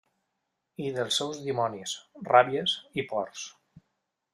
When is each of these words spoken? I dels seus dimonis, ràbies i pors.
I 0.85 0.93
dels 0.95 1.19
seus 1.21 1.43
dimonis, 1.49 1.95
ràbies 2.33 2.77
i 3.03 3.09
pors. 3.13 3.49